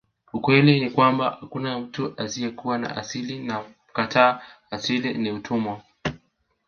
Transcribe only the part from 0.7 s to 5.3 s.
ni kwamba hakuna mtu asiyekuwa na asili na mkataa asili